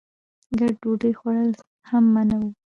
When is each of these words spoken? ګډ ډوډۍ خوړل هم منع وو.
ګډ 0.59 0.73
ډوډۍ 0.81 1.11
خوړل 1.19 1.51
هم 1.89 2.03
منع 2.13 2.37
وو. 2.41 2.49